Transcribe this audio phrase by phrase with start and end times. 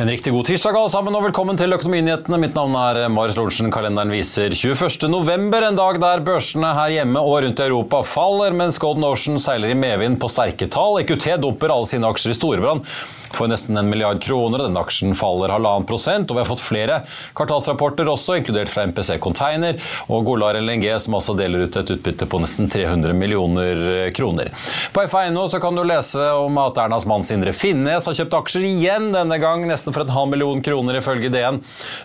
[0.00, 2.38] En riktig god tirsdag alle sammen, og velkommen til Økonominyhetene.
[2.40, 3.68] Mitt navn er Marius Lorentzen.
[3.68, 5.10] Kalenderen viser 21.
[5.12, 9.36] november, en dag der børsene her hjemme og rundt i Europa faller, mens Golden Ocean
[9.36, 11.02] seiler i medvind på sterke tall.
[11.02, 12.80] EQT dumper alle sine aksjer i storbrann
[13.34, 14.64] for nesten en milliard kroner.
[14.64, 17.00] Denne aksjen faller halvannen prosent, og vi har fått flere
[17.38, 19.78] kvartalsrapporter også, inkludert fra MPC Container
[20.10, 24.50] og Golar LNG, som altså deler ut et utbytte på nesten 300 millioner kroner.
[24.92, 29.10] På FA.no kan du lese om at Ernas mann Sindre Finnes har kjøpt aksjer igjen,
[29.14, 31.60] denne gang nesten for en halv million kroner ifølge DN,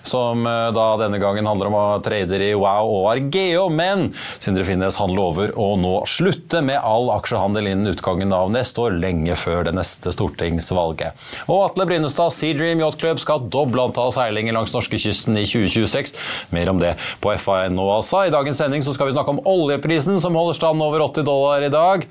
[0.06, 3.68] som eh, da denne gangen handler om å trader i Wow og Argeo.
[3.74, 8.84] Men Sindre Finnes han lover å nå slutte med all aksjehandel innen utgangen av neste
[8.86, 11.15] år, lenge før det neste stortingsvalget.
[11.48, 16.16] Og Atle Brynestad, Seadream Yacht Club skal doble antall seilinger langs norskekysten i 2026.
[16.56, 18.26] Mer om det på FA.no, ASA.
[18.28, 21.74] I dagens sending skal vi snakke om oljeprisen, som holder stand over 80 dollar i
[21.74, 22.10] dag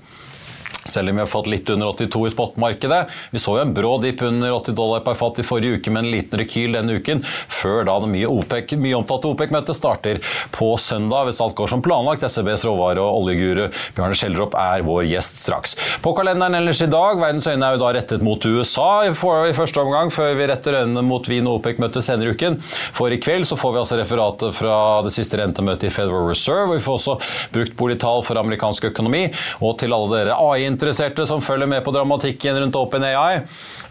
[0.89, 3.01] selv om vi har fått litt under 82 i spotmarkedet.
[3.31, 6.05] Vi så jo en brå dipp under 80 dollar per fat i forrige uke, med
[6.05, 10.21] en liten rekyl denne uken, før da det mye, OPEC, mye omtalte OPEC-møtet starter
[10.55, 12.25] på søndag, hvis alt går som planlagt.
[12.25, 15.77] SEBs råvare- og oljeguru Bjarne Schjelderup er vår gjest straks.
[16.05, 19.83] På kalenderen ellers i dag, verdens øyne er jo da rettet mot USA i, første
[19.83, 22.59] omgang, før vi retter øynene mot Wien og OPEC-møtet senere i uken.
[22.95, 24.77] For i kveld så får vi altså referatet fra
[25.07, 27.19] det siste rentemøtet i Federal Reserve, og vi får også
[27.55, 29.27] brukt boligtall for amerikansk økonomi.
[29.65, 33.45] Og til alle dere AI-interesserte interesserte som følger med på dramatikken rundt OpenAI,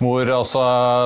[0.04, 0.64] hvor altså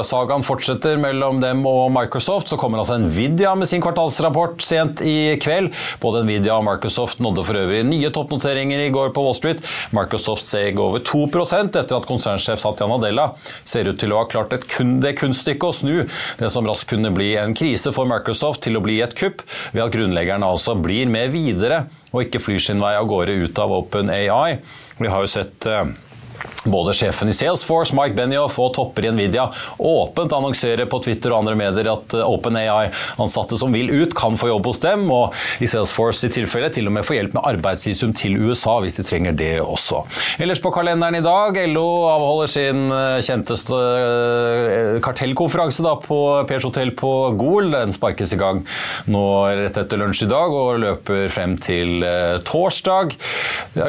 [0.07, 5.37] sagaen fortsetter mellom dem og Microsoft, så kommer altså Nvidia med sin kvartalsrapport sent i
[5.41, 5.71] kveld.
[6.03, 9.63] Både Nvidia og Microsoft nådde for øvrig nye toppnoteringer i går på Wall Street.
[9.95, 13.29] Microsoft seg over 2% etter at konsernsjef Satya Nadella
[13.67, 15.95] ser ut til å ha klart kun, det kunststykket å snu
[16.39, 19.83] det som raskt kunne bli en krise for Microsoft, til å bli et kupp, ved
[19.85, 23.73] at grunnleggerne altså blir med videre og ikke flyr sin vei av gårde ut av
[23.81, 24.59] OpenAI.
[24.97, 25.85] Vi har jo sett eh,
[26.71, 31.43] både sjefen i Salesforce, Mike Benioff, og topper i Nvidia åpent annonserer på Twitter og
[31.43, 35.69] andre medier at eh, OpenAI-ansatte som vil ut, kan få jobb hos dem, og i
[35.69, 39.37] Salesforce i tilfelle til og med få hjelp med arbeidsvisum til USA hvis de trenger
[39.37, 40.03] det også.
[40.43, 46.19] Ellers på kalenderen i dag, LO avholder sin eh, kjenteste eh, kartellkonferanse på
[46.49, 47.71] Pers hotell på Gol.
[47.71, 48.63] Den sparkes i gang
[49.11, 49.23] nå
[49.57, 52.03] rett etter lunsj i dag og løper frem til
[52.47, 53.13] torsdag.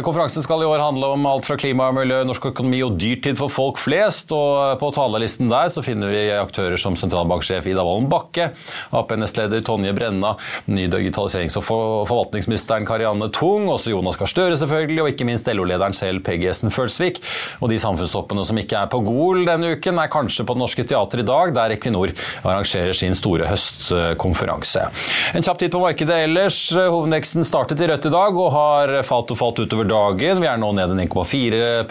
[0.05, 2.99] Konferansen skal i år handle om alt fra klima og miljø, norsk økonomi økonomi og
[2.99, 4.33] dyrtid for folk flest.
[4.33, 8.51] og På talerlisten der så finner vi aktører som sentralbanksjef Ida Wolden Bakke,
[8.93, 11.65] Ap-nestleder Tonje Brenna, ny digitaliserings- og
[12.09, 16.71] forvaltningsministeren Karianne Tung, også Jonas Gahr Støre selvfølgelig, og ikke minst LO-lederen selv Peggy Essen
[16.71, 17.21] Følsvik.
[17.63, 20.85] Og de samfunnstoppene som ikke er på Gol denne uken, er kanskje på Det Norske
[20.85, 22.13] Teatret i dag, der Equinor
[22.45, 24.89] arrangerer sin store høstkonferanse.
[25.35, 26.61] En kjapp titt på markedet ellers.
[26.75, 30.43] Hovedveksten startet i rødt i dag og har falt og falt utover dagen.
[30.43, 31.89] Vi er nå ned en 1,4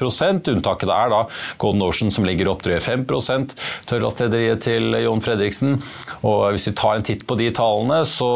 [0.48, 1.24] Unntaket er da
[1.62, 3.56] Golden Ocean som ligger opp drøye 5 prosent.
[3.90, 5.78] tørrlastrederiet til Jon Fredriksen.
[6.22, 8.30] Og hvis vi tar en titt på de tallene, så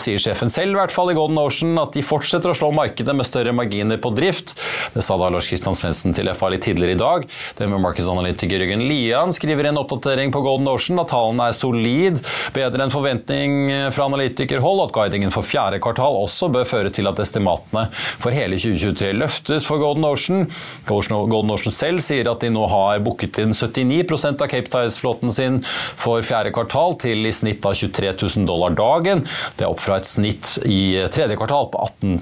[0.00, 3.14] sier sjefen selv i hvert fall i Golden Ocean at de fortsetter å slå markedet
[3.16, 4.56] med større marginer på drift.
[4.94, 7.26] Det sa da Lars Kristian Svendsen til FA litt tidligere i dag.
[7.56, 11.56] Det med markedsanalytiker Jørgen Lian skriver i en oppdatering på Golden Ocean at tallene er
[11.56, 12.20] solid,
[12.56, 13.56] bedre enn forventning
[13.94, 18.58] fra analytikerhold, at guidingen for fjerde kvartal også bør føre til at estimatene for hele
[18.60, 20.46] 2023 løftes for Golden Ocean.
[20.86, 25.58] Golden Ocean selv sier at de nå har booket inn 79 av Cape Tides-flåten sin
[25.66, 29.24] for fjerde kvartal til i snitt av 23 000 dollar dagen.
[29.56, 32.20] Det er opp fra et snitt i tredje kvartal på 18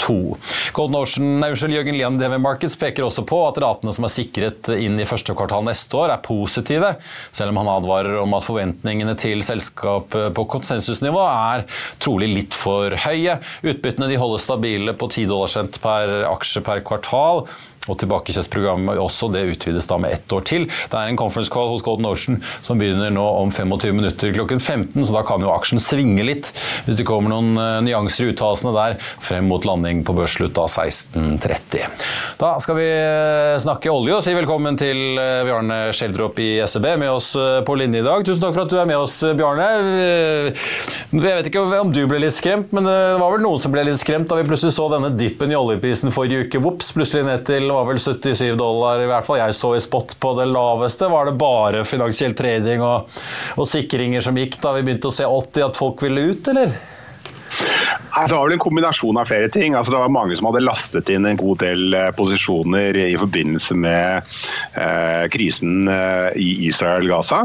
[0.00, 0.18] 002.
[0.76, 4.14] Golden Ocean, nei, unnskyld, Jørgen Lien DV Markets peker også på at ratene som er
[4.14, 6.94] sikret inn i første kvartal neste år, er positive,
[7.36, 11.66] selv om han advarer om at forventningene til selskapet på konsensusnivå er
[12.02, 13.38] trolig litt for høye.
[13.66, 17.46] Utbyttene de holder stabile på 10 dollarcent per aksje per kvartal.
[17.90, 20.66] Og tilbakekjøpsprogrammet også, det utvides da med ett år til.
[20.70, 24.60] Det er en conference call hos Golden Ocean som begynner nå om 25 minutter klokken
[24.60, 26.52] 15, så da kan jo aksjen svinge litt
[26.86, 30.66] hvis det kommer noen uh, nyanser i uttalelsene der frem mot landing på børsslutt da
[30.70, 32.06] 16.30.
[32.40, 36.88] Da skal vi uh, snakke olje og si velkommen til uh, Bjarne Skjeldrop i SEB
[37.00, 37.32] med oss
[37.66, 38.24] på linje i dag.
[38.26, 39.68] Tusen takk for at du er med oss, Bjarne.
[41.10, 43.84] Jeg vet ikke om du ble litt skremt, men det var vel noen som ble
[43.88, 46.62] litt skremt da vi plutselig så denne dippen i oljeprisen forrige uke.
[46.62, 50.16] Vops, plutselig ned til var vel 77 dollar, i hvert fall jeg så i spot
[50.20, 51.08] på det laveste.
[51.10, 53.20] Var det bare finansiell trading og,
[53.56, 56.74] og sikringer som gikk da vi begynte å se 80 at folk ville ut, eller?
[58.10, 59.74] Det var vel en kombinasjon av flere ting.
[59.74, 63.76] Altså, det var Mange som hadde lastet inn en god del eh, posisjoner i forbindelse
[63.78, 64.30] med
[64.78, 67.44] eh, krisen eh, i Israel-Gaza.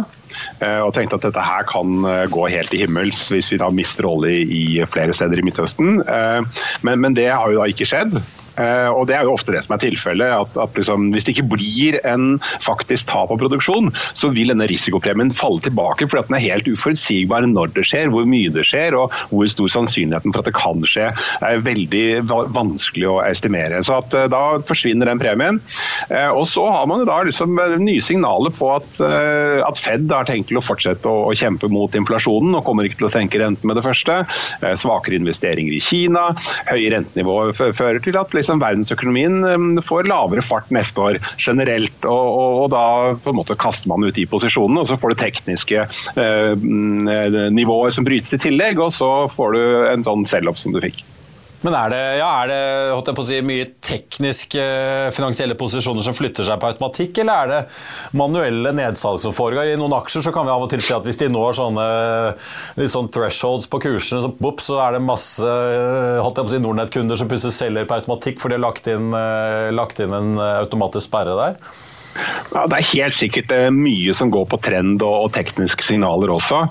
[0.60, 3.70] Eh, og tenkte at dette her kan eh, gå helt til himmels hvis vi da
[3.74, 6.02] mister olje i flere steder i Midtøsten.
[6.86, 8.20] Men, men det har jo da ikke skjedd.
[8.56, 10.32] Uh, og Det er jo ofte det som er tilfellet.
[10.32, 14.68] at, at liksom, Hvis det ikke blir en faktisk tap av produksjon, så vil denne
[14.72, 16.08] risikopremien falle tilbake.
[16.08, 19.50] fordi at Den er helt uforutsigbar når det skjer, hvor mye det skjer og hvor
[19.52, 21.12] stor sannsynligheten for at det kan skje.
[21.46, 22.06] er veldig
[22.56, 23.84] vanskelig å estimere.
[23.84, 25.62] Så at, uh, Da forsvinner den premien.
[26.10, 30.26] Uh, og Så har man jo da liksom nye signaler på at, at Fed har
[30.26, 33.40] tenkt til å fortsette å, å kjempe mot inflasjonen og kommer ikke til å senke
[33.42, 34.22] renten med det første.
[34.80, 36.30] Svakere investeringer i Kina,
[36.70, 41.98] høye rentenivåer fører til at liksom verdensøkonomien um, får lavere fart neste år generelt.
[42.04, 42.86] Og, og, og, da
[43.24, 45.88] på en måte kaster man ut de posisjonene, og så får du tekniske
[46.22, 46.54] eh,
[47.56, 49.62] nivåer som brytes i tillegg, og så får du
[49.92, 51.04] en sånn sell-opp som du fikk.
[51.66, 52.60] Men er det, ja, er det
[52.94, 57.24] holdt jeg på å si, mye tekniske eh, finansielle posisjoner som flytter seg på automatikk,
[57.24, 59.72] eller er det manuelle nedsalg som foregår?
[59.72, 61.88] I noen aksjer så kan vi av og til si at hvis de når sånne
[62.78, 66.52] litt sånn thresholds på kursene, så, boop, så er det masse eh, holdt jeg på
[66.52, 70.06] å si, Nordnett-kunder som plutselig selger på automatikk, for de har lagt inn, eh, lagt
[70.06, 71.60] inn en automatisk sperre der.
[72.54, 76.62] Ja, det er helt sikkert eh, mye som går på trend og, tekniske signaler også,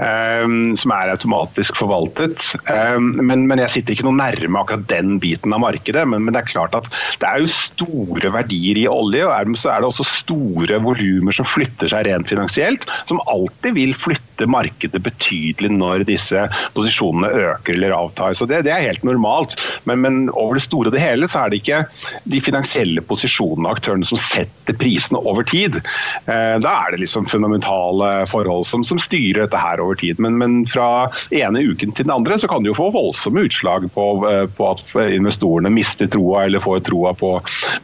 [0.00, 2.42] um, som er automatisk forvaltet.
[2.66, 6.02] Um, men, men, jeg sitter ikke noe nærme akkurat den biten av markedet.
[6.08, 6.88] Men, men, det er klart at
[7.20, 11.36] det er jo store verdier i olje, og er, så er det også store volumer
[11.36, 16.44] som flytter seg rent finansielt, som alltid vil flytte markedet betydelig når disse
[16.76, 18.36] posisjonene øker eller avtar.
[18.38, 19.56] Så det, det er helt normalt.
[19.88, 21.82] Men, men over det store og det hele så er det ikke
[22.30, 25.80] de finansielle posisjonene og aktørene som setter prisene over tid.
[26.26, 30.20] Eh, da er det liksom fundamentale forhold som, som styrer dette her over tid.
[30.22, 33.88] Men, men, fra ene uken til den andre så kan det jo få voldsomme utslag
[33.94, 37.34] på, eh, på at investorene mister troa eller får troa på,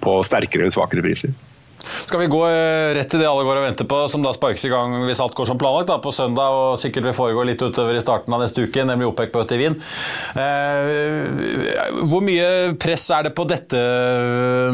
[0.05, 1.35] på sterkere eller svakere priser.
[2.07, 4.65] Skal vi gå eh, rett til det alle går og venter på, som da sparkes
[4.69, 7.63] i gang hvis alt går som planlagt da, på søndag og sikkert vil foregå litt
[7.63, 9.79] utover i starten av neste uke, nemlig OPEC-møtet i Wien.
[10.41, 13.81] Eh, hvor mye press er det på dette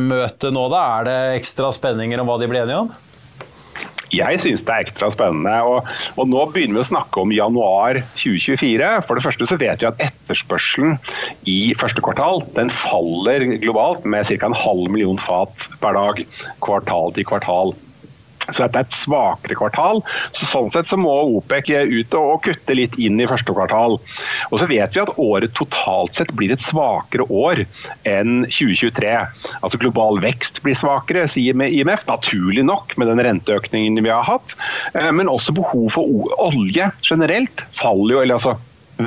[0.00, 0.82] møtet nå, da?
[1.00, 2.92] Er det ekstra spenninger om hva de blir enige om?
[4.14, 5.56] Jeg syns det er ekstra spennende.
[5.66, 8.90] Og, og, nå begynner vi å snakke om januar 2024.
[9.06, 10.98] For det første så vet vi at etterspørselen
[11.50, 14.50] i første kvartal den faller globalt med ca.
[14.50, 16.24] en halv million fat per dag
[16.64, 17.74] kvartal til kvartal.
[18.48, 20.00] Så dette er et svakere kvartal.
[20.36, 23.98] Så sånn sett så må OPEC ut og kutte litt inn i første kvartal.
[24.50, 27.64] Og så vet vi at året totalt sett blir et svakere år
[28.08, 29.12] enn 2023.
[29.60, 34.56] Altså global vekst blir svakere, sier IMF, naturlig nok med den renteøkningen vi har hatt.
[34.94, 38.56] Eh, men også behov for olje generelt faller jo, eller altså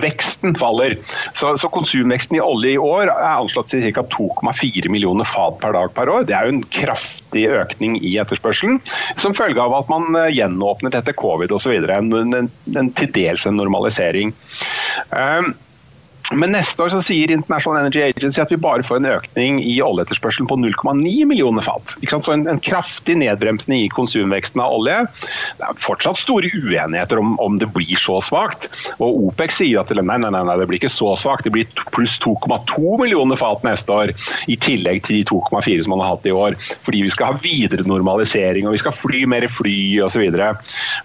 [0.01, 0.95] Veksten faller.
[1.39, 4.05] Så, så, Konsumveksten i olje i år er anslått til ca.
[4.13, 6.27] 2,4 millioner fat per dag per år.
[6.29, 8.79] Det er jo en kraftig økning i etterspørselen,
[9.21, 11.75] som følge av at man eh, gjenåpnet etter covid osv.
[11.83, 14.33] En, en, en, til dels en normalisering.
[15.11, 15.53] Um,
[16.31, 19.73] men neste år så sier International Energy Agency at vi bare får en økning i
[19.83, 21.95] oljeetterspørselen på 0,9 millioner fat.
[21.99, 25.01] Så en, en, kraftig nedbremsning i konsumveksten av olje.
[25.59, 28.69] Det er fortsatt store uenigheter om, om det blir så svakt.
[29.03, 31.43] Og OPEC sier at nei, nei, nei, det blir ikke så svakt.
[31.47, 34.15] Det blir pluss 2,2 millioner fat neste år,
[34.47, 36.55] i tillegg til de 2,4 som man har hatt i år.
[36.87, 39.77] Fordi vi skal ha videre normalisering og vi skal fly mer fly
[40.07, 40.23] osv.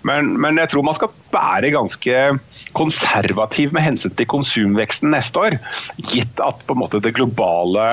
[0.07, 2.23] Men, men jeg tror man skal være ganske
[2.77, 5.59] konservativ med hensyn til konsumveksten neste år.
[6.11, 7.87] Gitt at på en måte det globale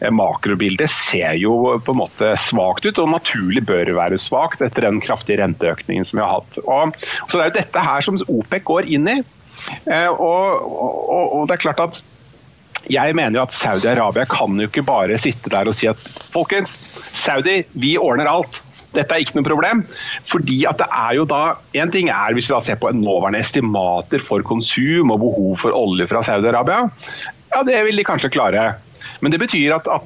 [0.00, 4.86] eh, makrobildet ser jo på en måte svakt ut, og naturlig bør være svakt etter
[4.88, 6.62] den kraftige renteøkningen som vi har hatt.
[6.64, 6.96] Og,
[7.28, 9.20] så Det er jo dette her som OPEC går inn i.
[9.86, 12.02] Eh, og, og, og det er klart at
[12.90, 16.00] jeg mener jo at Saudi-Arabia kan jo ikke bare sitte der og si at
[16.34, 16.72] folkens,
[17.22, 18.58] Saudi, vi ordner alt.
[18.92, 19.82] Dette er ikke noe problem.
[20.28, 21.42] fordi at det er jo da,
[21.74, 25.76] En ting er hvis vi da ser på nåværende estimater for konsum og behov for
[25.76, 26.90] olje fra Saudi-Arabia.
[27.52, 28.74] Ja, det vil de kanskje klare.
[29.20, 30.02] Men det betyr at, at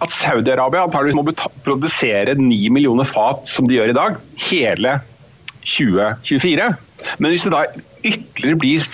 [0.00, 1.24] at Saudi-Arabia må
[1.64, 4.16] produsere 9 millioner fat som de gjør i dag,
[4.48, 4.94] hele
[5.60, 6.70] 2024.
[7.18, 7.64] Men hvis det da
[8.04, 8.86] ytterligere blir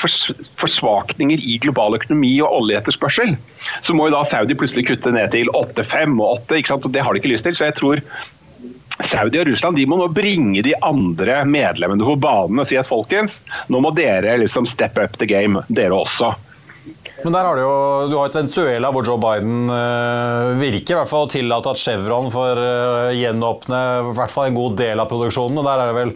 [0.61, 3.37] forsvakninger i global økonomi og oljeetterspørsel,
[3.87, 6.61] så må jo da Saudi plutselig kutte ned til 8-5 og 8.
[6.61, 6.89] ikke sant?
[6.89, 7.59] Og Det har de ikke lyst til.
[7.59, 8.03] Så jeg tror
[9.05, 12.89] Saudi og Russland de må nå bringe de andre medlemmene på banen og si at
[12.89, 13.35] folkens,
[13.69, 16.33] nå må dere liksom step up the game, dere også.
[17.27, 17.71] Men der har du jo
[18.07, 21.81] du har et Venezuela hvor Joe Biden uh, virker i hvert fall å tillate at
[21.83, 25.59] Chevron får uh, gjenåpne i hvert fall en god del av produksjonen.
[25.59, 26.13] og Der er det vel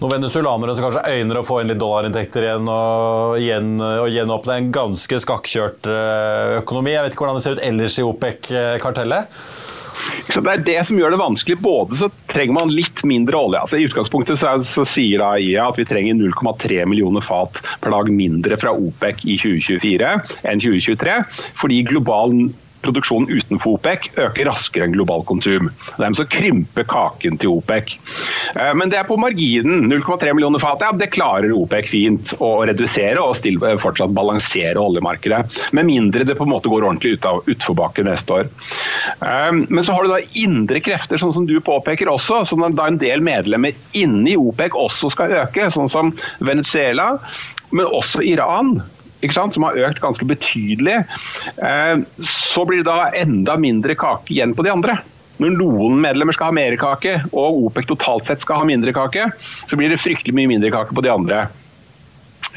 [0.00, 4.58] noen venezuelanere som kanskje øyner å få inn litt dollarinntekter igjen og, igjen, og gjenåpne
[4.58, 5.86] en ganske skakkjørt
[6.64, 6.96] økonomi.
[6.96, 9.38] Jeg vet ikke hvordan det ser ut ellers i OPEC-kartellet?
[10.28, 11.58] Så Det er det som gjør det vanskelig.
[11.62, 13.62] Både så trenger man litt mindre olje.
[13.64, 18.12] Altså I utgangspunktet så, så sier AIA at vi trenger 0,3 millioner fat per dag
[18.12, 20.14] mindre fra OPEC i 2024
[20.48, 21.18] enn 2023.
[21.60, 22.34] Fordi global
[22.84, 25.70] produksjonen utenfor OPEC øker raskere enn global konsum.
[25.98, 27.94] Dermed så krymper kaken til OPEC.
[28.54, 29.88] Eh, men det er på marginen.
[29.90, 35.44] 0,3 millioner fat ja, det klarer OPEC fint å redusere og stille, fortsatt balansere oljemarkedet.
[35.76, 38.52] Med mindre det på en måte går ordentlig ut av utforbakke neste år.
[39.18, 42.88] Eh, men så har du da indre krefter, sånn som du påpeker også, som da
[42.88, 47.14] en del medlemmer inni OPEC også skal øke, sånn som Venezuela,
[47.74, 48.78] men også Iran
[49.54, 51.04] som har økt ganske betydelig,
[51.62, 54.98] eh, så blir det da enda mindre kake igjen på de andre.
[55.38, 59.30] Når noen medlemmer skal ha mer kake, og OPEC totalt sett skal ha mindre kake,
[59.70, 61.46] så blir det fryktelig mye mindre kake på de andre.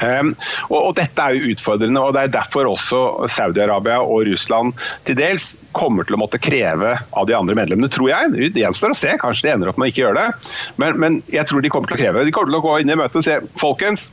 [0.02, 0.32] Um,
[0.70, 4.72] og, og, Dette er jo utfordrende, og det er derfor også Saudi-Arabia og Russland
[5.06, 8.50] til dels kommer til å måtte kreve av de andre medlemmene, tror jeg.
[8.52, 10.50] Det gjenstår å se, kanskje de ender opp med å ikke gjøre det.
[10.82, 12.26] Men, men, jeg tror de kommer til å kreve.
[12.26, 14.04] De kommer til å gå inn i møtet og si folkens,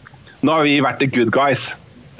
[0.46, 1.66] nå har vi vært the good guys.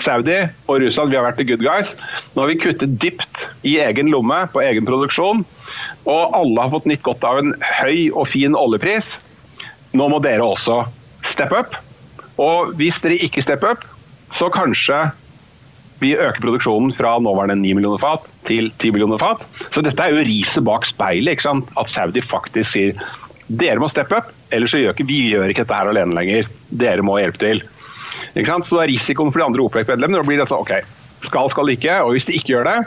[0.06, 0.36] Saudi
[0.70, 1.94] og Russland vi har vært the good guys.
[2.34, 5.46] Nå har vi kuttet dypt i egen lomme på egen produksjon.
[6.10, 9.08] Og alle har fått nytt godt av en høy og fin oljepris.
[9.98, 10.84] Nå må dere også
[11.32, 11.78] steppe up.
[12.40, 13.88] Og hvis dere ikke stepper up,
[14.36, 15.10] så kanskje
[16.00, 19.42] vi øker produksjonen fra nåværende 9 millioner fat til 10 millioner fat.
[19.74, 21.36] Så dette er jo riset bak speilet.
[21.36, 21.74] ikke sant?
[21.80, 22.96] At Saudi faktisk sier
[23.50, 26.50] dere må steppe up, ellers så gjør ikke vi gjør ikke dette her alene lenger.
[26.70, 27.64] Dere må hjelpe til.
[28.34, 30.76] Så da er risikoen for de andre OPEC-medlemmene blir det sånn OK,
[31.26, 32.02] skal, skal ikke.
[32.06, 32.80] Og hvis de ikke gjør det,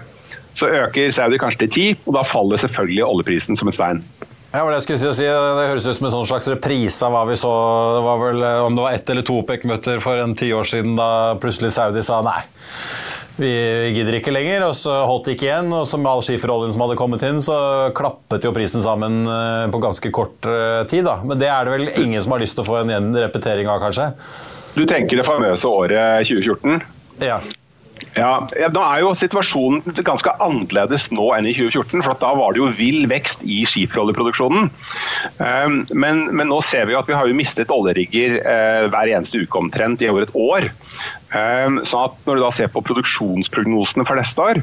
[0.58, 4.04] så øker Saudi kanskje til 10, og da faller selvfølgelig oljeprisen som en stein.
[4.52, 7.52] Ja, det, si, det høres ut som en sånn slags reprise av hva vi så
[7.96, 11.38] det var vel, Om det var ett eller to OPEC-møter for en tiår siden da
[11.40, 12.42] plutselig Saudi sa nei.
[13.40, 13.48] Vi
[13.96, 15.72] gidder ikke lenger, og så holdt det ikke igjen.
[15.72, 17.56] Og som med all skiferoljen som hadde kommet inn, så
[17.96, 21.06] klappet jo prisen sammen eh, på ganske kort eh, tid.
[21.08, 21.16] da.
[21.24, 23.80] Men det er det vel ingen som har lyst til å få en repetering av,
[23.86, 24.10] kanskje?
[24.76, 26.80] Du tenker det famøse året 2014?
[27.22, 27.40] Ja.
[28.16, 32.02] Ja, Nå er jo situasjonen ganske annerledes nå enn i 2014.
[32.04, 34.68] for Da var det jo vill vekst i skiferoljeproduksjonen.
[35.44, 39.12] Ehm, men, men, nå ser vi jo at vi har jo mistet oljerigger eh, hver
[39.14, 40.68] eneste uke omtrent i over et år.
[41.32, 44.60] Sånn at Når du da ser på produksjonsprognosene for neste år,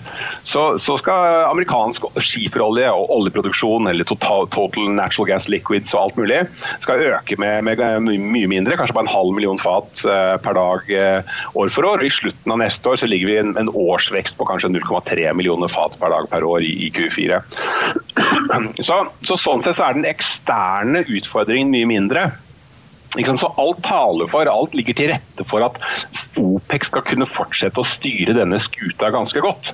[0.47, 6.19] så, så skal amerikansk skiferolje og oljeproduksjon, eller total, total, natural gas liquids og alt
[6.21, 6.41] mulig,
[6.83, 10.91] skal øke med, med, mye mindre, kanskje bare en halv million fat uh, per dag
[10.93, 12.05] uh, år for år.
[12.05, 15.71] I slutten av neste år så ligger vi en, en årsvekst på kanskje 0,3 millioner
[15.73, 17.41] fat per dag per år i, i Q4.
[18.79, 18.95] Så,
[19.25, 22.23] så, Sånn sett så er den eksterne utfordringen mye mindre.
[23.09, 25.79] Så alt taler for, alt ligger til rette for at
[26.37, 29.73] OPEC skal kunne fortsette å styre denne skuta ganske godt.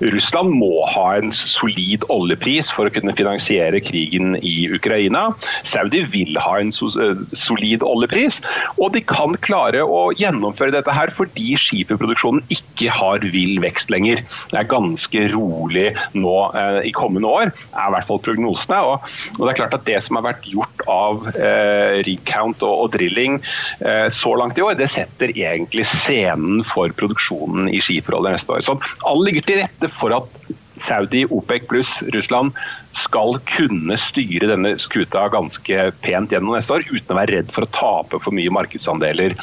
[0.00, 5.28] Russland må ha en solid oljepris for å kunne finansiere krigen i Ukraina.
[5.68, 8.40] Saudi vil ha en eh, solid oljepris,
[8.76, 14.22] og de kan klare å gjennomføre dette her fordi skiferproduksjonen ikke har vill vekst lenger.
[14.52, 18.82] Det er ganske rolig nå eh, i kommende år, er i hvert fall prognosene.
[18.86, 22.62] Og, og, det er klart at det som har vært gjort av eh, rig count
[22.66, 23.38] og, og drilling
[23.84, 28.64] eh, så langt i år, det setter egentlig scenen for produksjonen i skiferolje neste år.
[28.66, 28.76] Så
[29.06, 32.52] alt ligger til rette for at Saudi, OPEC pluss Russland
[33.00, 37.64] skal kunne styre denne skuta ganske pent gjennom neste år, uten å være redd for
[37.64, 39.36] å tape for mye markedsandeler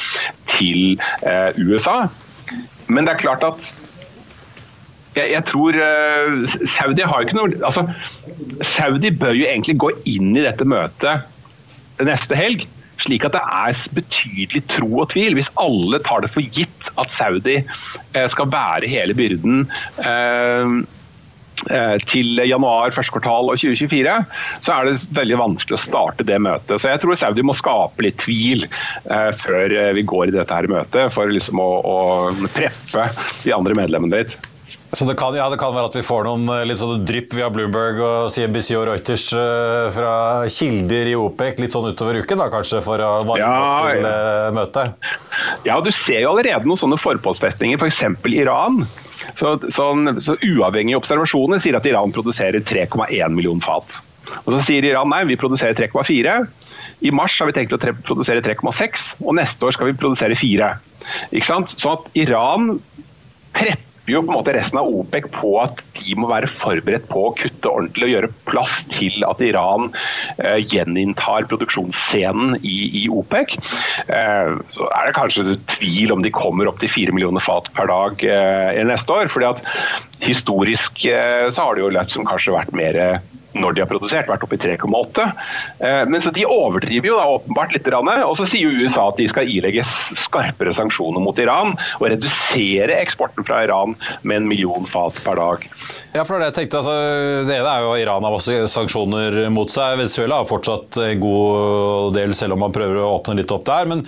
[0.54, 2.04] til eh, USA.
[2.88, 3.66] Men det er klart at
[5.18, 7.86] jeg, jeg tror eh, Saudi har ikke noe altså,
[8.76, 11.30] Saudi bør jo egentlig gå inn i dette møtet
[12.02, 12.66] neste helg
[13.04, 15.38] slik at det er betydelig tro og tvil.
[15.38, 19.66] Hvis alle tar det for gitt at Saudi eh, skal bære hele byrden
[20.04, 20.78] eh,
[21.68, 24.16] eh, til januar, første kvartal og 2024,
[24.66, 26.80] så er det veldig vanskelig å starte det møtet.
[26.80, 28.68] Så jeg tror Saudi må skape litt tvil
[29.44, 32.00] før vi går i dette her møtet, for liksom å, å
[32.56, 33.12] preppe
[33.44, 34.53] de andre medlemmene dit.
[34.94, 37.32] Så det kan, ja, det kan, være at vi får noen eh, litt sånne drypp
[37.34, 40.12] via Bloomberg og CNBC og Reuters uh, fra
[40.54, 44.06] kilder i OPEC litt sånn utover uken, da kanskje, for å varme ja, opp til
[44.06, 44.52] ja.
[44.54, 45.08] møtet?
[45.66, 48.04] Ja, du ser jo allerede noen sånne forpostfestninger, f.eks.
[48.22, 48.84] For Iran.
[49.40, 53.96] Så, sånn, så Uavhengige observasjoner sier at Iran produserer 3,1 million fat.
[54.44, 56.36] Og Så sier Iran nei, vi produserer 3,4.
[57.04, 60.70] I mars har vi tenkt å produsere 3,6, og neste år skal vi produsere 4.
[61.34, 61.74] Ikke sant?
[61.82, 62.76] Sånn at Iran
[63.58, 67.28] prepper jo på en måte resten av OPEC på at de må være forberedt på
[67.28, 69.90] å kutte ordentlig og gjøre plass til at Iran
[70.44, 73.56] eh, gjeninntar produksjonsscenen i, i OPEC.
[74.08, 77.92] Eh, så er det kanskje tvil om de kommer opp til fire millioner fat per
[77.92, 79.32] dag eh, neste år.
[79.32, 79.64] fordi at
[80.24, 83.00] historisk eh, så har det jo lett som kanskje vært mer
[83.54, 85.26] når de har produsert, vært oppe i 3,8.
[85.80, 87.90] Eh, men så De overdriver jo da åpenbart litt.
[87.94, 89.84] Og så sier USA at de skal ilegge
[90.24, 95.68] skarpere sanksjoner mot Iran og redusere eksporten fra Iran med en million fat per dag.
[96.14, 96.96] Ja, for Det jeg tenkte, altså,
[97.48, 99.98] det ene er jo Iran har masse sanksjoner mot seg.
[100.02, 103.90] Venezuela har fortsatt god del, selv om man prøver å åpne litt opp der.
[103.90, 104.08] men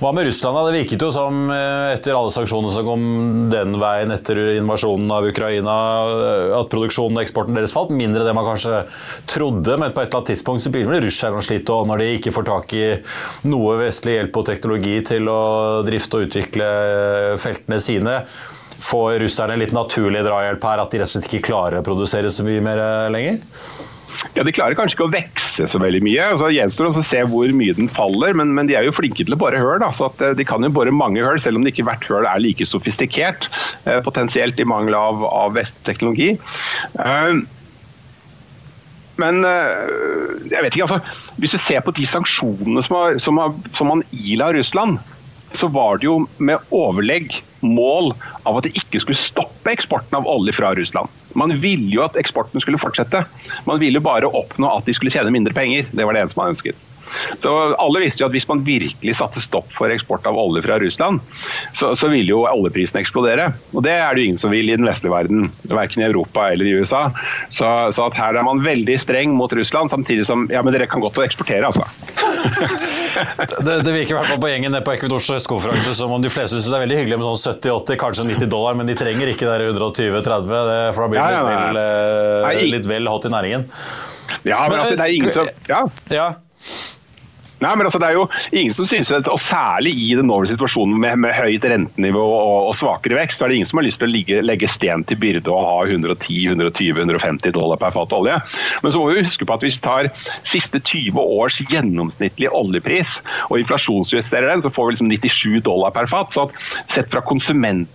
[0.00, 0.58] hva med Russland?
[0.66, 3.04] Det virket jo som eh, etter alle sanksjonene som kom
[3.52, 5.76] den veien etter invasjonen av Ukraina,
[6.10, 7.92] eh, at produksjonen og eksporten deres falt.
[7.94, 8.82] Mindre enn det man kanskje
[9.30, 12.10] trodde, men på et eller annet tidspunkt så begynner russerne å slite og når de
[12.16, 12.84] ikke får tak i
[13.46, 15.40] noe vestlig hjelp og teknologi til å
[15.86, 18.18] drifte og utvikle eh, feltene sine.
[18.84, 22.34] Får russerne litt naturlig drahjelp her, at de rett og slett ikke klarer å produsere
[22.34, 22.82] så mye mer
[23.14, 23.44] lenger?
[24.34, 26.28] Ja, De klarer kanskje ikke å vekse så veldig mye.
[26.34, 28.94] og så gjenstår det å se hvor mye den faller, men, men, de er jo
[28.94, 29.84] flinke til å bore høl.
[29.96, 32.42] så at eh, De kan jo bore mange høl, selv om ikke hvert høl er
[32.42, 33.48] like sofistikert.
[33.84, 36.34] Eh, potensielt i mangel av, av vestteknologi.
[37.00, 37.34] Eh,
[39.14, 43.52] men jeg vet ikke, altså, hvis du ser på de sanksjonene som, har, som, har,
[43.78, 44.98] som man ila Russland,
[45.54, 48.12] så var det jo med overlegg mål
[48.44, 51.10] av at det ikke skulle stoppe eksporten av olje fra Russland.
[51.38, 53.24] Man ville jo at eksporten skulle fortsette.
[53.68, 55.88] Man ville bare oppnå at de skulle tjene mindre penger.
[55.92, 56.90] Det var det eneste man ønsket.
[57.42, 60.78] Så Alle visste jo at hvis man virkelig satte stopp for eksport av olje fra
[60.82, 61.22] Russland,
[61.76, 63.50] så, så ville jo oljeprisen eksplodere.
[63.74, 66.48] Og det er det jo ingen som vil i den vestlige verden, verken i Europa
[66.50, 67.06] eller i USA.
[67.54, 70.90] Så, så at her er man veldig streng mot Russland, samtidig som ja, men dere
[70.90, 71.86] kan godt eksportere, altså.
[72.44, 76.58] Det, det, virker i hvert fall på gjengen på Equinors høstkonferanse som om de fleste
[76.58, 79.48] syns det er veldig hyggelig med sånn 70-80, kanskje 90 dollar, men de trenger ikke
[79.48, 80.24] der 120-30,
[80.96, 81.78] for da blir det litt,
[82.48, 83.68] vel, litt vel hot i næringen.
[84.44, 85.84] Ja, men altså, det er ingen som ja.
[86.12, 86.28] ja.
[87.64, 90.54] Nei, men altså, det er jo ingen som synes at, og Særlig i den nåværende
[90.54, 93.86] situasjonen med, med, høyt rentenivå og, og, svakere vekst, så er det ingen som har
[93.86, 98.38] lyst til å ligge, legge sten til byrde og ha 110-120-150 dollar per fat olje.
[98.82, 100.10] Men så må vi huske på at hvis vi tar
[100.48, 103.18] siste 20 års gjennomsnittlig oljepris
[103.50, 106.32] og inflasjonsjusterer den, så får vi liksom 97 dollar per fat.
[106.34, 107.88] så at Sett fra konsument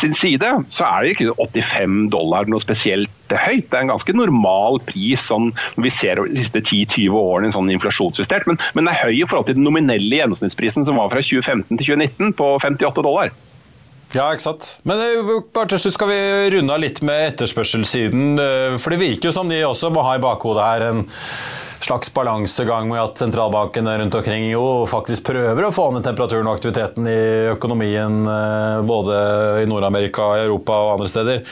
[0.00, 3.66] sin side, så er det ikke 85 dollar noe spesielt høyt.
[3.70, 8.46] Det er en ganske normal pris sånn, vi ser de siste 10-20 årene sånn inflasjonsjustert,
[8.50, 11.70] men, men det er høy i forhold til den nominelle gjennomsnittsprisen som var fra 2015
[11.74, 13.34] til 2019 på 58 dollar.
[14.14, 14.68] Ja, ikke sant.
[14.86, 16.20] Men eh, bare til slutt skal vi
[16.54, 18.36] runde av litt med etterspørselssiden.
[18.38, 21.06] Eh, for det virker jo som de også må ha i bakhodet her en
[21.80, 26.58] slags balansegang med at sentralbankene rundt omkring jo faktisk prøver å få ned temperaturen og
[26.58, 27.18] aktiviteten i
[27.52, 29.18] økonomien eh, både
[29.62, 31.42] i Nord-Amerika, Europa og andre steder.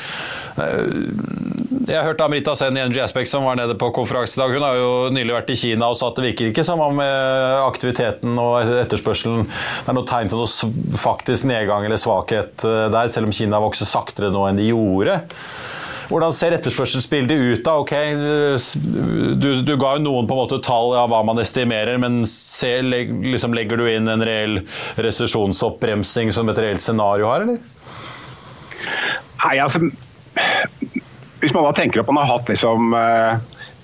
[1.85, 4.55] Jeg hørte Amrita Sen i NG Aspect som var nede på konferanse i dag.
[4.55, 7.03] Hun har jo nylig vært i Kina og sa at det virker ikke som om
[7.03, 13.29] aktiviteten og etterspørselen det er noe tegn til noe faktisk nedgang eller svakhet der, selv
[13.29, 15.19] om Kina vokser saktere nå enn de gjorde.
[16.11, 17.77] Hvordan ser etterspørselsbildet ut da?
[17.83, 17.93] Ok,
[19.41, 22.77] du, du, ga jo noen på en måte tall av hva man estimerer, men se,
[22.85, 24.61] liksom, legger du inn en reell
[25.01, 27.63] resesjonsoppbremsing som et reelt scenario her, eller?
[29.45, 29.81] Nei, altså
[31.43, 32.95] Hvis man da tenker at man har hatt liksom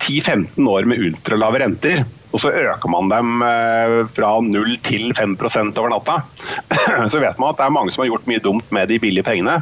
[0.06, 5.10] 10-15 eh, år med ultralave renter, og så øker man dem eh, fra 0 til
[5.16, 5.36] 5
[5.76, 6.20] over natta,
[7.12, 9.26] så vet man at det er mange som har gjort mye dumt med de billige
[9.26, 9.60] pengene,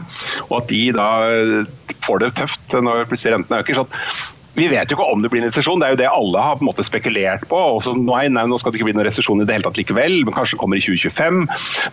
[0.49, 3.83] og at de da eh, får det tøft når plutselig rentene øker.
[3.85, 6.43] så vi vet jo ikke om det blir en resesjon, det er jo det alle
[6.43, 7.59] har på en måte spekulert på.
[7.77, 10.17] Også, nei, nei, nå skal det ikke bli noen resesjon i det hele tatt likevel,
[10.27, 11.45] men kanskje det kommer i 2025.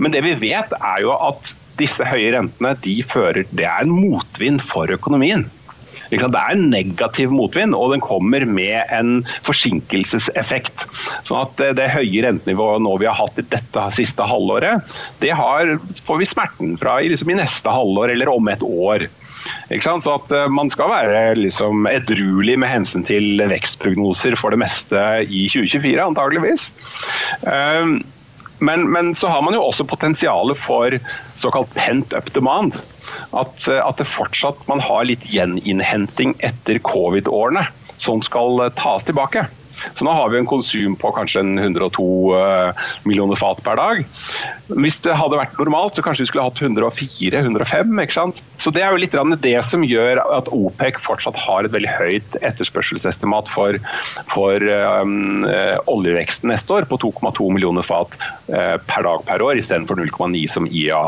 [0.01, 3.93] Men det vi vet er jo at disse høye rentene de fører, det er en
[3.93, 5.45] motvind for økonomien.
[6.11, 10.85] Det er en negativ motvind, og den kommer med en forsinkelseseffekt.
[11.27, 14.85] Sånn at Det høye rentenivået nå vi har hatt i dette siste halvåret,
[15.21, 19.07] det har, får vi smerten fra liksom i neste halvår eller om et år.
[19.69, 25.01] Så at eh, Man skal være liksom edruelig med hensyn til vekstprognoser for det meste
[25.25, 26.67] i 2024, antageligvis.
[27.49, 27.99] Ehm,
[28.59, 30.95] men, men, så har man jo også potensialet for
[31.41, 32.77] såkalt pent up demand.
[33.35, 37.67] At, eh, at det fortsatt man har litt gjeninnhenting etter covid-årene
[38.01, 39.47] som skal eh, tas tilbake.
[39.93, 42.05] Så nå har vi en konsum på kanskje 102
[42.37, 44.01] eh, millioner fat per dag.
[44.73, 47.93] Hvis det hadde vært normalt, så kanskje vi skulle hatt 104-105.
[48.03, 48.41] ikke sant?
[48.61, 52.37] Så Det er jo litt det som gjør at OPEC fortsatt har et veldig høyt
[52.41, 53.77] etterspørselsestimat for,
[54.31, 54.65] for
[55.03, 55.45] um,
[55.91, 58.13] oljeveksten neste år, på 2,2 millioner fat
[58.45, 61.01] per dag per år, istedenfor 0,9 som IA.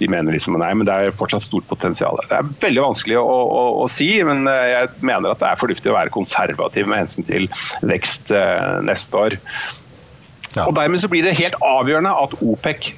[0.00, 2.18] De mener liksom nei, men det er fortsatt stort potensial.
[2.28, 5.92] Det er veldig vanskelig å, å, å si, men jeg mener at det er fornuftig
[5.92, 7.48] å være konservativ med hensyn til
[7.88, 9.36] vekst vekst eh, neste år.
[10.54, 10.66] Ja.
[10.66, 12.94] Og Dermed så blir det helt avgjørende at OPEC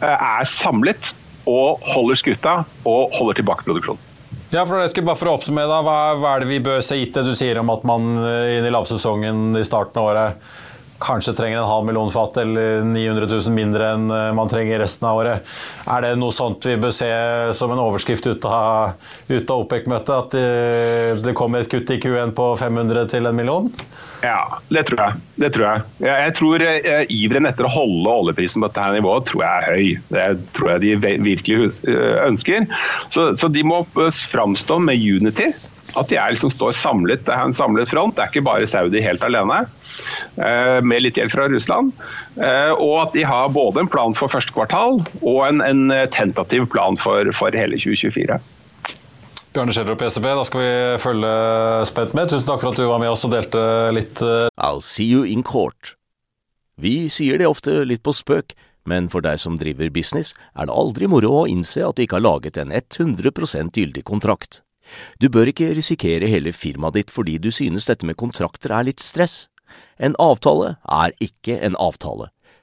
[0.00, 1.12] eh, er samlet
[1.46, 4.00] og holder skuta og holder tilbake produksjonen.
[4.52, 6.98] Ja, for, jeg bare for å oppsummere da, hva, hva, er det vi bør se
[6.98, 10.44] gitt det du sier om at man eh, i lavsesongen i starten av året
[11.02, 15.08] kanskje trenger en halv million fat eller 900 000 mindre enn eh, man trenger resten
[15.08, 15.52] av året.
[15.90, 17.10] Er det noe sånt vi bør se
[17.58, 18.94] som en overskrift ut av,
[19.28, 20.14] ut av OPEC-møtet?
[20.14, 23.70] At det, det, kommer et kutt i Q1 på 500 til en million?
[24.22, 25.20] Ja, det tror jeg.
[25.42, 25.82] Det tror jeg.
[26.06, 29.88] jeg tror eh, Iveren etter å holde oljeprisen på dette nivået tror jeg er høy.
[30.14, 32.68] Det tror jeg de virkelig eh, ønsker.
[33.14, 33.82] Så, så de må
[34.30, 35.50] framstå med unity.
[35.98, 37.26] At de er liksom står samlet.
[37.26, 38.14] Det er en samlet front.
[38.14, 39.64] Det er ikke bare Saudi helt alene.
[40.38, 41.90] Eh, med litt hjelp fra Russland.
[42.38, 46.70] Eh, og at de har både en plan for første kvartal og en, en tentativ
[46.72, 48.38] plan for, for hele 2024.
[49.52, 50.68] Bjarne Schjelderup i SEB, da skal vi
[51.02, 51.30] følge
[51.84, 52.30] spent med.
[52.32, 53.60] Tusen takk for at du var med oss og delte
[53.92, 54.22] litt.
[54.24, 55.92] Eh, I'll see you in court.
[56.80, 58.54] Vi sier det ofte litt på spøk,
[58.88, 62.16] men for deg som driver business, er det aldri moro å innse at du ikke
[62.16, 64.62] har laget en 100% gyldig kontrakt.
[65.20, 69.04] Du bør ikke risikere hele firmaet ditt fordi du synes dette med kontrakter er litt
[69.04, 69.50] stress.
[70.00, 72.32] En avtale er ikke en avtale.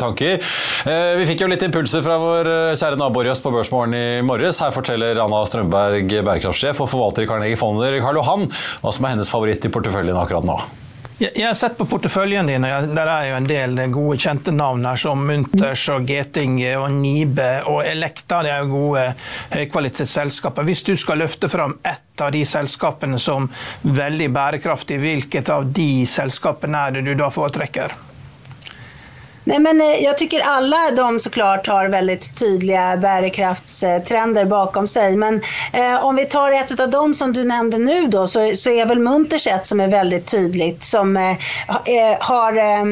[0.00, 0.40] tanker.
[0.88, 4.06] Eh, vi fikk jo litt impulser fra vår eh, kjære nabo i på Børsmorgen i
[4.26, 4.62] morges.
[4.64, 8.50] Her forteller Anna Strømberg, bærekraftsjef og forvalter i Carnegie Fonder, Karl Johan,
[8.82, 10.60] hva som er hennes favoritt i porteføljen akkurat nå.
[11.18, 14.84] Jeg har sett på porteføljen din, og der er jo en del gode, kjente navn
[14.86, 18.44] her, som Munters og Geting og Nibe og Elekta.
[18.46, 19.02] Det er jo gode
[19.50, 20.68] høykvalitetsselskaper.
[20.68, 23.50] Hvis du skal løfte fram ett av de selskapene som
[23.82, 27.98] veldig bærekraftig, hvilket av de selskapene er det du da foretrekker?
[29.48, 35.16] Nej, men eh, jag tycker alla de såklart har väldigt tydliga bärkraftstrender bakom sig.
[35.16, 35.40] Men
[35.72, 38.86] eh, om vi tar ett av dem som du nämnde nu då så, så är
[38.86, 42.84] väl Munters ett som är väldigt tydligt som eh, eh har eh,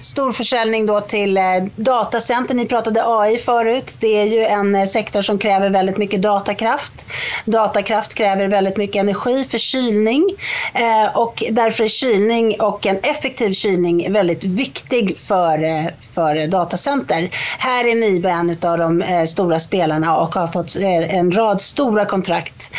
[0.00, 1.42] stor då till eh,
[1.76, 2.54] datacenter.
[2.54, 3.96] Ni pratade AI förut.
[4.00, 7.06] Det är ju en eh, sektor som kräver väldigt mycket datakraft.
[7.44, 10.36] Datakraft kräver väldigt mycket energi för kylning
[10.74, 17.28] eh, och därför är kylning och en effektiv kylning väldigt viktig för, för datacenter.
[17.58, 22.70] Här är Nibe en av de stora spelarna och har fått en rad stora kontrakt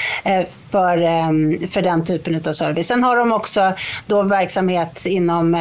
[0.72, 2.88] för, för den typen av service.
[2.88, 3.74] Sen har de också
[4.06, 5.56] då verksamhet inom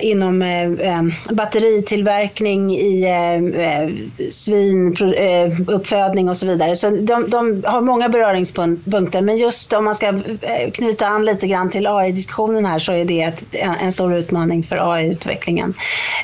[0.00, 3.90] inom eh, eh, batteritillverkning, i eh, eh
[4.30, 6.76] svinuppfödning eh, och så vidare.
[6.76, 9.20] Så de, de, har många beröringspunkter.
[9.20, 13.04] Men just om man ska eh, knyta an lite grann till AI-diskussionen här så är
[13.04, 15.74] det ett, en, stor utmaning för AI-utvecklingen.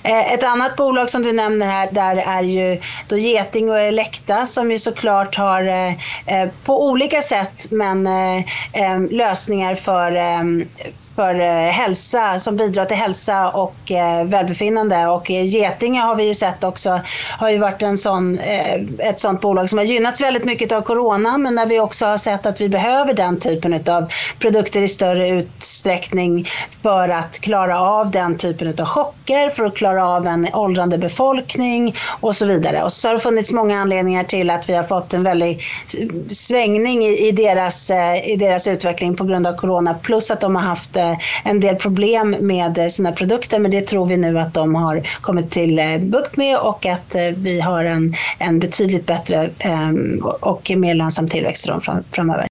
[0.03, 4.71] ett annat bolag som du nämner här, där är ju då Geting och Elekta som
[4.71, 5.95] ju såklart har
[6.65, 8.09] på olika sätt men
[9.11, 10.13] lösningar för
[11.15, 15.07] för eh, hälsa, som bidrar till hälsa och eh, välbefinnande.
[15.07, 17.01] Och Getinge har vi ju sett också,
[17.39, 20.81] har ju varit en sån, eh, ett sånt bolag som har gynnats väldigt mycket av
[20.81, 24.89] corona, men när vi också har sett att vi behöver den typen av produkter i
[24.89, 26.49] större utsträckning
[26.83, 31.97] för att klara av den typen av chocker, för att klara av en åldrande befolkning
[32.21, 32.83] och så vidare.
[32.83, 35.63] Och så har det funnits många anledningar till att vi har fått en väldig
[36.31, 37.91] svängning i, i, deras,
[38.25, 40.97] i deras utveckling på grund av corona, plus att de har haft
[41.45, 45.51] en del problem med sina produkter men det tror vi nu att de har kommit
[45.51, 49.51] till eh, bukt med och att eh, vi har en, en betydligt bättre
[50.41, 51.69] och mer lönsam tillväxt
[52.11, 52.47] framöver.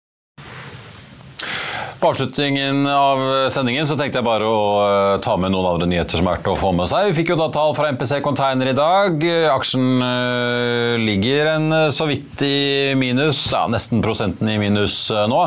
[2.03, 6.19] På avslutningen av sendingen så tenkte jeg bare å eh, ta med noen andre nyheter
[6.19, 7.05] som er verdt å få med seg.
[7.07, 9.23] Vi fikk jo da tall fra MPC Container i dag.
[9.53, 14.97] Aksjen eh, ligger en eh, så vidt i minus, ja, nesten prosenten i minus
[15.31, 15.45] nå.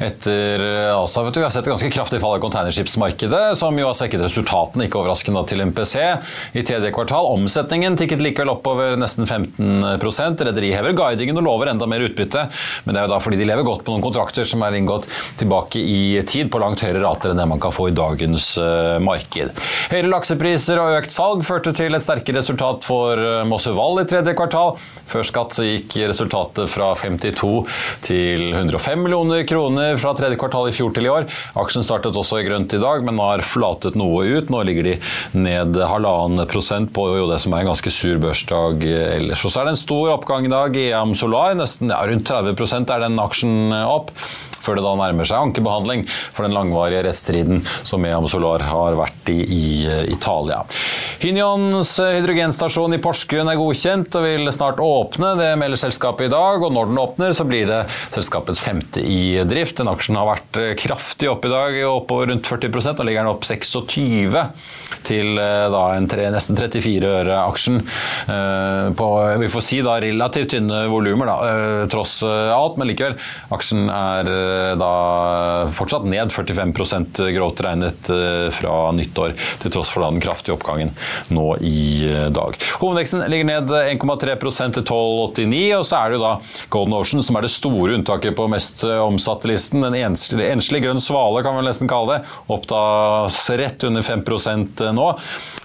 [0.00, 3.90] Etter altså, vet du, Vi har sett et ganske kraftig fall i containerskipsmarkedet, som jo
[3.90, 5.92] har svekket resultatene, ikke overraskende, til MPC
[6.56, 7.28] i tredje kvartal.
[7.34, 9.84] Omsetningen tikket likevel oppover nesten 15
[10.48, 12.48] Rederiet hever guidingen og lover enda mer utbytte,
[12.86, 15.10] men det er jo da fordi de lever godt på noen kontrakter som er inngått
[15.36, 18.54] tilbake i tid på langt høyere rater enn det man kan få i dagens
[19.02, 19.62] marked.
[19.92, 24.76] Høyere laksepriser og økt salg førte til et sterkere resultat for Mosseval i tredje kvartal.
[25.10, 27.50] Før skatt gikk resultatet fra 52
[28.06, 31.28] til 105 millioner kroner fra tredje kvartal i fjor til i år.
[31.60, 34.52] Aksjen startet også i grønt i dag, men har flatet noe ut.
[34.52, 34.96] Nå ligger de
[35.36, 38.86] ned halvannen prosent på det som er en ganske sur børsdag
[39.18, 39.44] ellers.
[39.44, 41.56] Og så er det en stor oppgang i dag i Am Solar.
[41.58, 44.14] Nesten ja, rundt 30% er den aksjen opp
[44.62, 49.32] før det da nærmer seg ankebehandling for den langvarige rettsstriden som Eam Solar har vært
[49.32, 49.64] i i
[50.12, 50.62] Italia.
[51.22, 55.36] Hynions hydrogenstasjon i Porsgrunn er godkjent og vil snart åpne.
[55.38, 57.78] Det melder selskapet i dag, og når den åpner, så blir det
[58.10, 59.76] selskapets femte i drift.
[59.78, 63.46] Den aksjen har vært kraftig opp i dag, oppover rundt 40% og ligger den opp
[63.46, 64.34] 26
[65.06, 67.78] til eh, da en tre, nesten 34 øre aksjen.
[68.26, 73.14] Eh, vi får si da relativt tynne volumer, eh, tross alt, men likevel.
[73.54, 74.32] Aksjen er
[74.80, 74.90] da
[75.70, 78.12] fortsatt ned 45 grovt regnet
[78.58, 80.90] fra nyttår, til tross for den kraftige oppgangen
[81.32, 82.56] nå i dag.
[82.82, 86.34] Hovedveksten ligger ned 1,3% til 12,89, og så er det jo da
[86.72, 89.84] Golden Ocean som er det store unntaket på mest omsatte listen.
[89.86, 92.36] En enslig, grønn svale, kan vi nesten kalle det.
[92.52, 94.24] Opptas rett under 5
[94.94, 95.08] nå.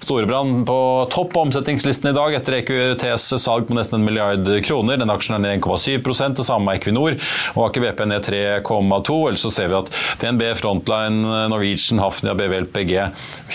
[0.08, 0.80] Storebrand på
[1.12, 4.98] topp på omsetningslisten i dag etter EQTs salg på nesten en milliard kroner.
[5.02, 7.18] Den aksjen er ned 1,7 det samme med Equinor.
[7.58, 12.94] Og Aker BP ned 3,2 Ellers så ser vi at DNB, Frontline, Norwegian, Hafnia, BVLPG,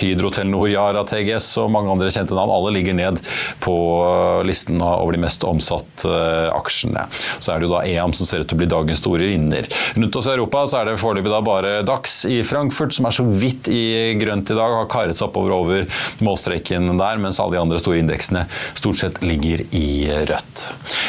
[0.03, 3.21] Hydro, Telenor, Yara, TGS og mange andre kjente navn, alle ligger ned
[3.63, 3.75] på
[4.47, 6.13] listen over de mest omsatte
[6.53, 7.07] aksjene.
[7.13, 9.69] Så er det jo da EAM som ser ut til å bli dagens store vinner.
[9.97, 13.17] Rundt oss i Europa så er det foreløpig da bare Dax i Frankfurt, som er
[13.17, 17.57] så vidt i grønt i dag, har karet seg oppover over målstreken der, mens alle
[17.57, 18.47] de andre store indeksene
[18.79, 20.65] stort sett ligger i rødt.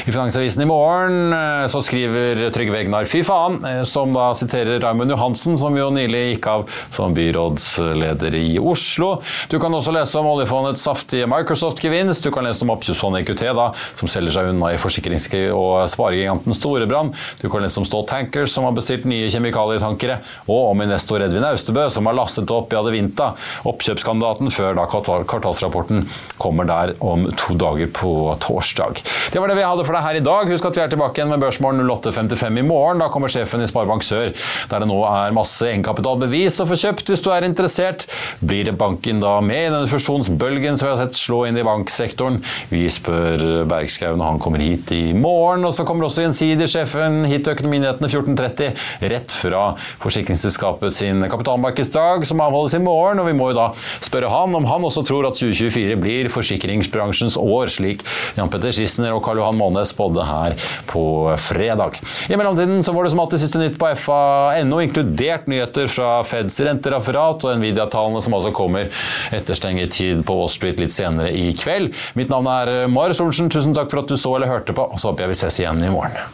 [0.07, 4.81] I Finansavisen i morgen eh, så skriver Trygve Egnar 'fy faen', eh, som da siterer
[4.83, 9.15] Raymond Johansen, som jo nylig gikk av som byrådsleder i Oslo.
[9.49, 10.29] Du kan også lese om
[10.63, 12.23] oljefondets saftige Microsoft-gevinst.
[12.23, 16.55] Du kan lese om oppkjøpsfondet EQT, da, som selger seg unna i forsikrings- og sparegiganten
[16.55, 17.13] Storebrand.
[17.41, 21.43] Du kan lese om Stolt Tankers, som har bestilt nye kjemikalietankere, og om investor Edvin
[21.43, 23.33] Austebø, som har lastet opp i Adevinta,
[23.67, 26.05] oppkjøpskandidaten før da kvartalsrapporten
[26.41, 29.03] kommer der om to dager på torsdag.
[29.33, 30.51] Det var det vi hadde for deg her i dag.
[30.51, 33.03] Husk at vi er tilbake igjen med Børsmorgen 08.55 i morgen.
[33.03, 34.33] Da kommer sjefen i Sparebank Sør,
[34.69, 38.07] der det nå er masse egenkapitalbevis å få kjøpt hvis du er interessert.
[38.43, 42.41] Blir banken da med i denne fusjonsbølgen som vi har sett slå inn i banksektoren?
[42.69, 45.65] Vi spør Bergskau når han kommer hit i morgen.
[45.67, 49.63] Og så kommer også Gjensidig-sjefen hit til Økonominyhetene 14.30, rett fra
[50.03, 53.21] forsikringsselskapet sin kapitalmarkedsdag, som avholdes i morgen.
[53.23, 53.69] Og vi må jo da
[54.03, 58.03] spørre han om han også tror at 2024 blir forsikringsbransjens år, slik
[58.37, 60.57] Jan Petter Schissner og Karl Johan Månes spådde her
[60.89, 61.03] på
[61.41, 61.99] fredag.
[62.29, 66.59] I mellomtiden så var det som alltid siste nytt på fa.no, inkludert nyheter fra Feds
[66.65, 68.89] rentereferat og Nvidia-tallene som altså kommer
[69.33, 71.93] etter stengetid Wall Street litt senere i kveld.
[72.19, 74.99] Mitt navn er Marius Olsen, tusen takk for at du så eller hørte på, og
[74.99, 76.33] så håper jeg vi ses igjen i morgen.